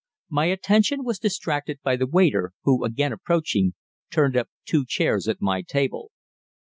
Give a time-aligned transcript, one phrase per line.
[0.31, 3.75] My attention was distracted by the waiter, who, again approaching,
[4.09, 6.09] turned up two chairs at my table.